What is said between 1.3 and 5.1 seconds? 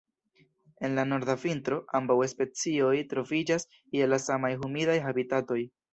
vintro, ambaŭ specioj troviĝas je la samaj humidaj